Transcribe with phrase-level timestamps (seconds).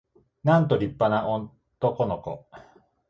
[0.43, 2.47] なんと立派な男の子